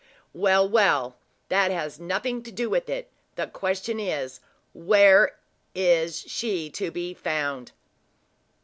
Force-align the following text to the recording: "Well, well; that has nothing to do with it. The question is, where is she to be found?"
"Well, 0.33 0.67
well; 0.67 1.17
that 1.49 1.69
has 1.69 1.99
nothing 1.99 2.41
to 2.45 2.51
do 2.51 2.71
with 2.71 2.89
it. 2.89 3.11
The 3.35 3.45
question 3.45 3.99
is, 3.99 4.39
where 4.73 5.37
is 5.75 6.21
she 6.21 6.71
to 6.71 6.89
be 6.89 7.13
found?" 7.13 7.71